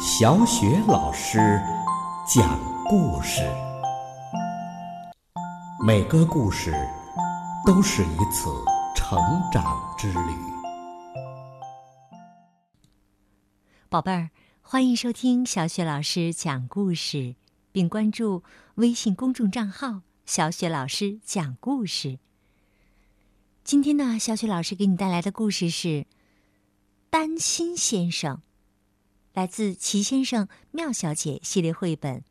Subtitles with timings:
[0.00, 1.38] 小雪老师
[2.24, 3.42] 讲故事，
[5.84, 6.72] 每个故事
[7.66, 8.48] 都是一次
[8.94, 9.18] 成
[9.50, 10.18] 长之旅。
[13.88, 14.30] 宝贝儿，
[14.62, 17.34] 欢迎收听小雪老师讲故事，
[17.72, 18.44] 并关注
[18.76, 22.20] 微信公众账号“小雪老师讲故事”。
[23.64, 25.88] 今天呢，小雪老师给你带来的故事是
[27.10, 28.36] 《担心先生》。
[29.38, 32.24] 来自《齐先生、妙小姐》系列绘本，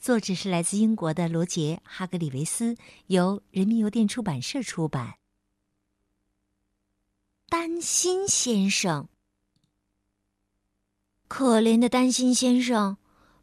[0.00, 2.76] 作者是来自英国的罗杰·哈格里维斯，
[3.06, 5.14] 由人民邮电出版社出版。
[7.48, 9.08] 丹心先生，
[11.28, 12.96] 可怜的丹心先生，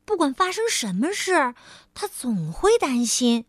[0.04, 1.56] 不管发生什么事，
[1.94, 3.46] 他总会担心。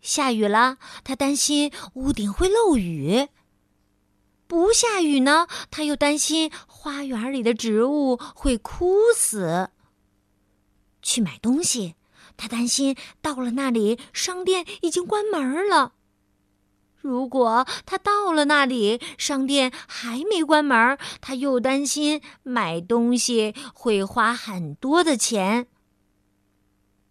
[0.00, 3.28] 下雨了，他担心屋顶会漏雨。
[4.50, 9.70] 不下雨呢，他又担心花园里的植物会枯死。
[11.02, 11.94] 去买东西，
[12.36, 15.92] 他担心到了那里商店已经关门了。
[17.00, 25.68] 如果他到了那里商店还没关门，他又担心买东西会花很多的钱。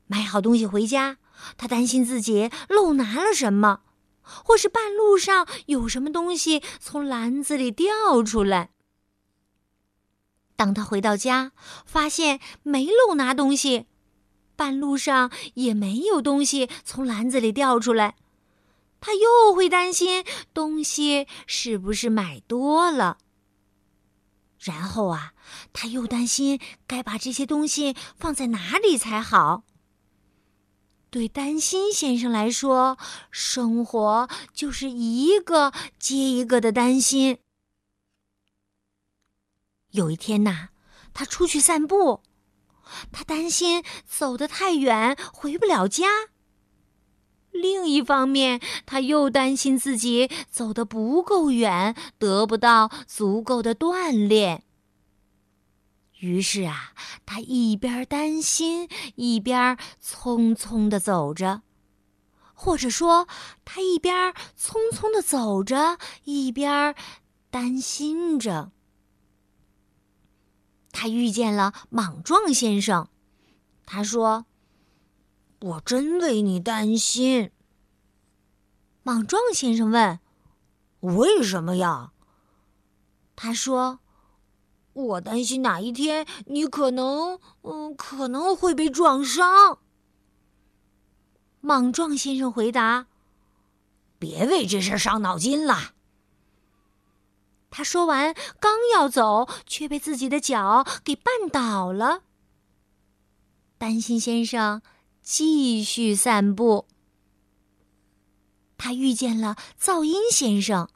[0.08, 1.20] 买好东西回家，
[1.56, 3.84] 他担心自己漏拿了什么。
[4.44, 8.72] 或是半路上有什么东西从篮子里掉出来。
[10.56, 11.54] 当他回到家，
[11.86, 13.86] 发现没漏拿东西，
[14.56, 18.16] 半路上也没有东西从篮子里掉出来，
[19.00, 23.20] 他又会担心东西是不是买多了。
[24.60, 25.32] 然后啊，
[25.72, 29.64] 他又担心该把这些东西放在哪里才好。
[31.12, 32.98] 对担心先生来说，
[33.32, 37.40] 生活就是一个接一个的担心。
[39.92, 40.70] 有一天呐，
[41.14, 42.22] 他出去散步，
[43.12, 46.06] 他担心走得太远回不了家。
[47.52, 54.64] 另一方面，他又担心自己走得不够远，得不到足够的锻炼。
[56.20, 56.94] 于是啊，
[57.26, 61.62] 他一边担心，一边匆匆的走着，
[62.54, 63.26] 或者说，
[63.64, 66.94] 他一边匆匆的走着，一边
[67.50, 68.74] 担心着。
[70.92, 73.08] 他遇见了莽撞先生，
[73.86, 74.46] 他说
[75.62, 77.52] ：“我真为你担心。”
[79.04, 80.20] 莽撞先生问
[81.00, 82.12] ：“为什么呀？”
[83.38, 84.02] 他说。
[84.94, 89.80] 我担心哪一天你可能，嗯，可能会被撞伤。
[91.62, 93.08] 莽撞先生回答
[94.20, 95.94] ：“别为这事伤脑筋了。”
[97.72, 102.24] 他说完，刚要走，却被自己的脚给绊倒了。
[103.78, 104.82] 担心先生
[105.22, 106.88] 继续散步，
[108.78, 110.90] 他遇见了噪音先生。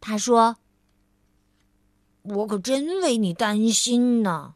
[0.00, 0.58] 他说。
[2.22, 4.54] 我可真为你担心呢。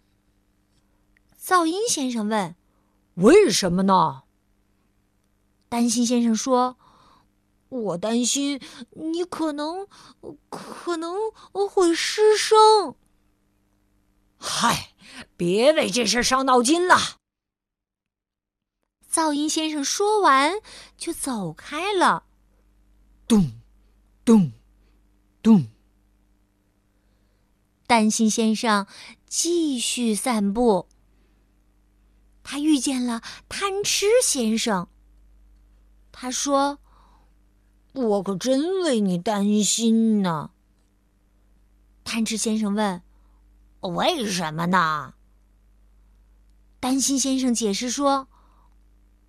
[1.40, 2.56] 噪音先生问
[3.14, 4.22] ：“为什么呢？”
[5.68, 6.76] 担心先生说
[7.68, 8.60] ：“我担心
[8.90, 9.86] 你可能
[10.48, 11.16] 可能
[11.52, 12.96] 会失声。”
[14.38, 14.94] 嗨，
[15.36, 16.96] 别为这事伤脑筋了。
[19.10, 20.60] 噪音先生说完
[20.96, 22.26] 就走开了。
[23.26, 23.60] 咚，
[24.24, 24.52] 咚，
[25.42, 25.66] 咚。
[27.86, 28.86] 担心先生
[29.26, 30.88] 继续散步，
[32.42, 34.88] 他遇见了贪吃先生。
[36.10, 36.78] 他说
[37.92, 40.50] ：“我可真为你担心呢。”
[42.04, 43.02] 贪吃先生问
[43.80, 45.14] ：“为什么呢？”
[46.80, 48.28] 担心先生解释说：“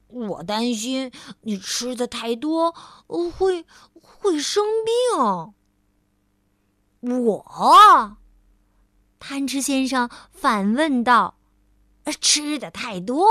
[0.07, 2.71] 我担心你吃的太多，
[3.07, 3.65] 会
[4.01, 5.23] 会生病。”
[7.23, 8.17] 我。
[9.19, 11.37] 贪吃先生反问道
[12.21, 13.27] ：“吃的太多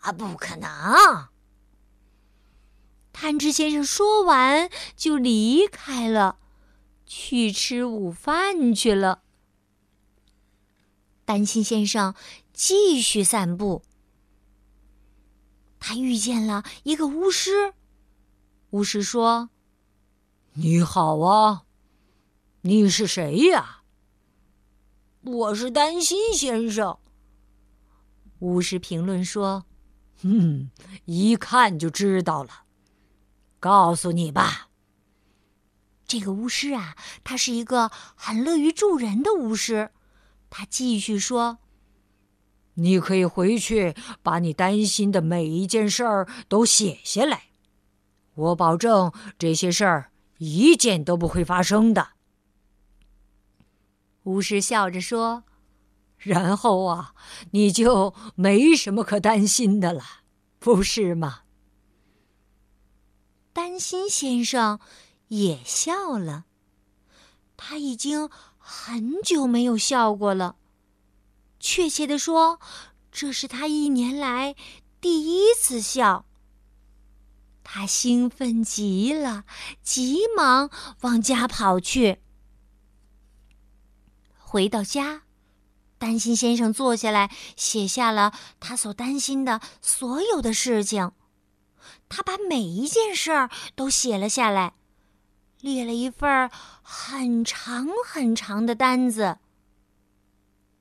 [0.00, 0.12] 啊？
[0.12, 1.28] 不可能！”
[3.12, 6.38] 贪吃先生说完就离开了，
[7.06, 9.22] 去吃午饭去了。
[11.24, 12.14] 担心先生
[12.52, 13.82] 继续散步，
[15.80, 17.72] 他遇见了一个巫师。
[18.70, 19.48] 巫师说
[20.54, 21.64] ：“你好啊，
[22.60, 23.82] 你是谁呀？”
[25.26, 26.98] 我是担心先生。
[28.38, 29.66] 巫师评论说
[30.22, 30.70] ：“嗯，
[31.04, 32.62] 一看就知道了。
[33.58, 34.68] 告诉你吧，
[36.06, 39.90] 这个巫师啊，他是一个很乐于助人的巫师。
[40.48, 41.58] 他继续说
[42.74, 47.46] ：‘你可以回去把你担心的每一件事儿都写下来，
[48.34, 52.10] 我保证这些事儿一件都不会发生的。”
[54.26, 55.44] 巫师笑着说
[56.18, 57.14] ：“然后啊，
[57.52, 60.02] 你就没什么可担心的了，
[60.58, 61.42] 不是吗？”
[63.54, 64.80] 担心先生
[65.28, 66.44] 也笑了，
[67.56, 68.28] 他已经
[68.58, 70.56] 很久没有笑过了。
[71.60, 72.60] 确切的说，
[73.12, 74.56] 这是他一年来
[75.00, 76.26] 第一次笑。
[77.62, 79.44] 他兴奋极了，
[79.82, 80.68] 急忙
[81.02, 82.18] 往家跑去。
[84.48, 85.22] 回到家，
[85.98, 91.10] 担心先生坐下来，写下了他所担心的所有的事情。
[92.08, 94.74] 他把每一件事儿都写了下来，
[95.60, 96.48] 列了一份
[96.80, 99.38] 很长很长的单子。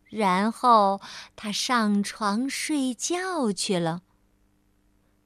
[0.04, 1.02] 然后
[1.36, 4.04] 他上床睡觉去了。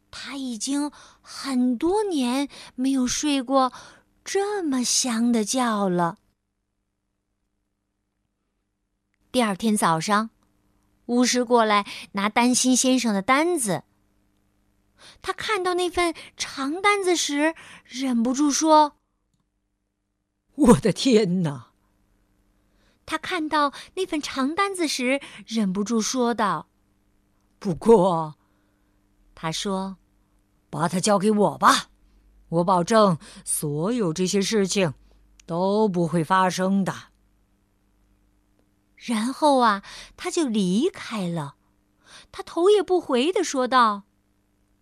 [0.09, 0.89] 他已经
[1.21, 3.73] 很多年没有睡过
[4.23, 6.17] 这么香的觉了。
[9.31, 10.31] 第二天早上，
[11.05, 13.83] 巫师过来拿担心先生的单子。
[15.21, 17.53] 他看到那份长单子时，
[17.85, 18.97] 忍不住说
[20.55, 21.67] ：“我的天哪！”
[23.05, 26.67] 他看到那份长单子时，忍不住说道
[27.59, 28.35] ：“不过，
[29.35, 29.97] 他说，
[30.71, 31.89] 把它交给我吧，
[32.49, 34.95] 我保证所有这些事情
[35.45, 36.93] 都不会发生的。”
[38.99, 39.81] 然后啊，
[40.17, 41.55] 他就离开了。
[42.31, 44.03] 他头也不回的说道：“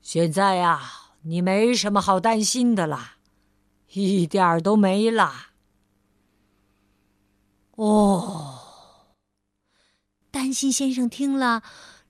[0.01, 3.17] 现在呀，你没什么好担心的啦，
[3.93, 5.51] 一点儿都没啦。”
[7.77, 9.13] 哦，
[10.31, 11.61] 担心先生听了，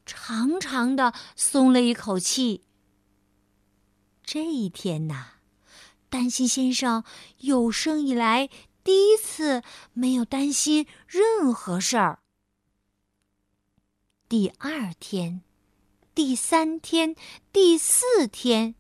[0.06, 2.64] 长长的松了一口气。
[4.24, 5.34] 这一天呐，
[6.10, 7.04] 担心先生
[7.40, 8.50] 有生以来。
[8.88, 12.20] 第一次没有担心任何事儿。
[14.30, 15.42] 第二天、
[16.16, 17.14] 第三天、
[17.52, 18.76] 第四天，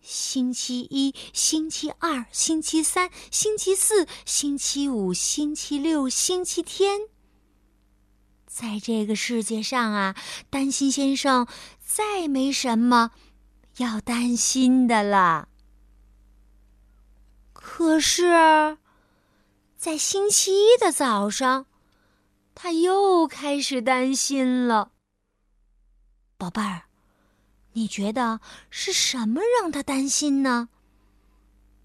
[0.00, 7.00] 星期一、星期二、星期三、星期四、星期五、星期六、星期天，
[8.46, 10.14] 在这个世界上啊，
[10.48, 11.48] 担心先生
[11.84, 13.10] 再没什么
[13.78, 15.48] 要担心的了。
[17.52, 18.78] 可是。
[19.84, 21.66] 在星期一的早上，
[22.54, 24.92] 他又开始担心了。
[26.38, 26.84] 宝贝儿，
[27.74, 28.40] 你觉得
[28.70, 30.70] 是什么让他担心呢？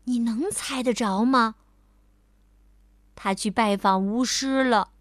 [0.06, 1.56] 你能猜得着吗？
[3.18, 4.92] 他去拜访巫师了。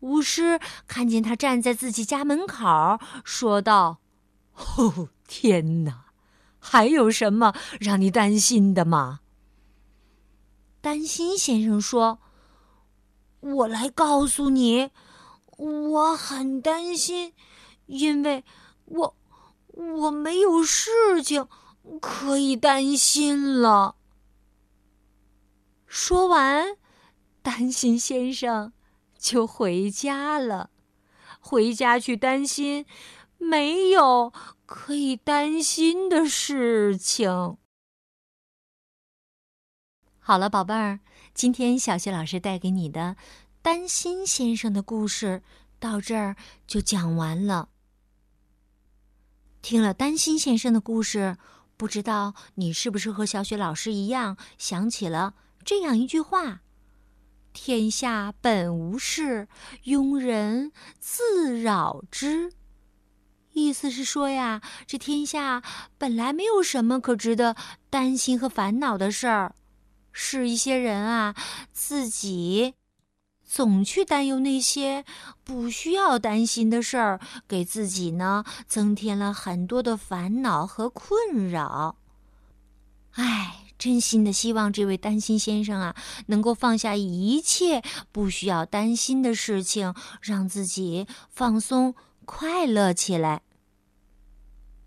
[0.00, 3.98] 巫师看见他站在自己家门口，说道
[4.78, 6.06] ：“哦，天哪，
[6.58, 9.18] 还有什么让你担心的吗？”
[10.82, 12.18] 担心先生说
[13.40, 14.90] ：“我来告诉你，
[15.56, 17.32] 我很担心，
[17.86, 18.44] 因为
[18.86, 19.16] 我
[19.68, 21.46] 我没有事情
[22.00, 23.94] 可以担心了。”
[25.86, 26.76] 说完，
[27.42, 28.72] 担心先生
[29.16, 30.70] 就回家了，
[31.38, 32.84] 回家去担心
[33.38, 34.32] 没有
[34.66, 37.56] 可以担心的事情。
[40.24, 41.00] 好了，宝贝儿，
[41.34, 43.16] 今天小雪老师带给你的
[43.60, 45.42] 担心先生的故事
[45.80, 47.70] 到这儿就讲完了。
[49.62, 51.36] 听了担心先生的故事，
[51.76, 56.60] 不知道你是不是和小雪老师一样想起了这样一句话
[57.52, 59.48] ：“天下本无事，
[59.86, 62.52] 庸人自扰之。”
[63.54, 65.64] 意思是说呀，这天下
[65.98, 67.56] 本来没有什么可值得
[67.90, 69.56] 担心和烦恼的事儿。
[70.12, 71.34] 是一些人啊，
[71.72, 72.74] 自己
[73.44, 75.04] 总去担忧那些
[75.44, 81.96] 不需要担心的事儿，给自己呢增添了很多的烦恼和困扰。
[83.12, 93.42] 唉，真心的希望这位担心先生啊，能够放下一切不需要担心的事情，让自己放松快乐起来。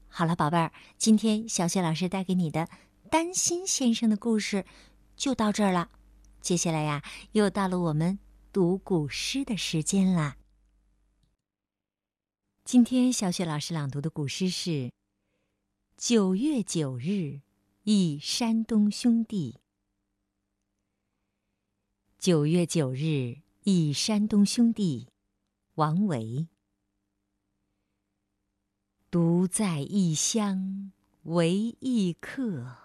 [0.07, 2.67] 好了，宝贝儿，今天小雪老师带给你的
[3.11, 4.65] 担心先生的故事。
[5.15, 5.89] 就到这儿了，
[6.41, 8.19] 接下来呀，又到了我们
[8.51, 10.37] 读古诗的时间啦。
[12.63, 14.69] 今天小雪老师朗读的古诗是
[15.97, 17.41] 《九月九日
[17.83, 19.59] 忆山东兄弟》。
[22.17, 25.09] 九月九日忆山东兄弟，
[25.75, 26.47] 王维。
[29.11, 30.91] 独在异乡
[31.23, 32.84] 为异客，